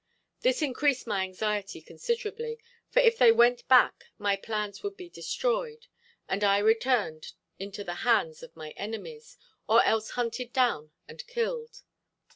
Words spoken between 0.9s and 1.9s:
my anxiety